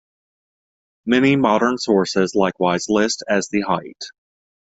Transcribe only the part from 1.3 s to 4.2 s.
modern sources likewise list as the height.